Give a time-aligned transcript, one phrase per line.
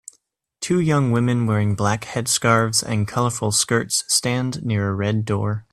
[0.61, 5.67] Two young women wearing black headscarves and colorful skirts stand near a red door